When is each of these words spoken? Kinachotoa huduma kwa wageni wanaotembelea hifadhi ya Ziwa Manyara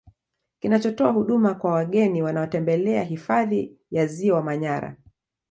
Kinachotoa 0.59 1.11
huduma 1.11 1.53
kwa 1.53 1.71
wageni 1.71 2.21
wanaotembelea 2.21 3.03
hifadhi 3.03 3.77
ya 3.91 4.07
Ziwa 4.07 4.41
Manyara 4.43 4.97